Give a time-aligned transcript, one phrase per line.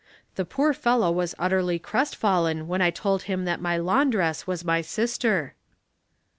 [0.33, 4.81] The poor fellow was utterly crestfallen when I told him that my laundress was my
[4.81, 5.53] sister."